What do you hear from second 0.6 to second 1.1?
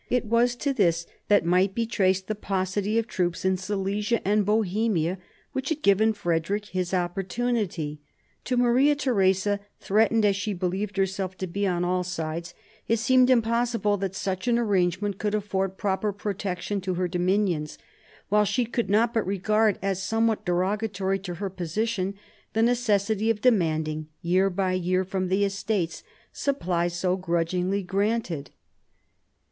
this